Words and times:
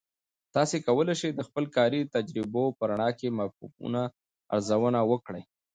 تاسې 0.55 0.75
کولای 0.87 1.15
سئ 1.21 1.29
د 1.35 1.41
خپل 1.47 1.65
کاري 1.75 2.01
تجربو 2.15 2.63
په 2.77 2.83
رڼا 2.89 3.09
کې 3.19 3.35
مفهومونه 3.39 4.01
ارزونه 4.53 4.99
وکړئ. 5.11 5.43